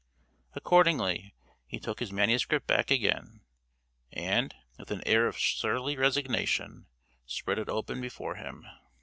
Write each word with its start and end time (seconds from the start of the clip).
Accordingly, 0.55 1.35
he 1.67 1.79
took 1.79 1.99
his 1.99 2.11
manuscript 2.11 2.65
back 2.65 2.89
again, 2.89 3.41
and, 4.11 4.51
with 4.79 4.89
an 4.89 5.03
air 5.05 5.27
of 5.27 5.37
surly 5.37 5.95
resignation, 5.95 6.87
spread 7.27 7.59
it 7.59 7.69
open 7.69 8.01
before 8.01 8.33
him. 8.33 8.65